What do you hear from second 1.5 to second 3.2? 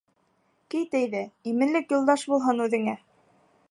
именлек юлдаш булһын үҙеңә.